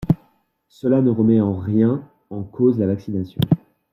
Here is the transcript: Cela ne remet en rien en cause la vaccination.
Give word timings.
Cela 0.67 0.99
ne 1.03 1.11
remet 1.11 1.41
en 1.41 1.53
rien 1.59 2.01
en 2.31 2.41
cause 2.41 2.79
la 2.79 2.87
vaccination. 2.87 3.39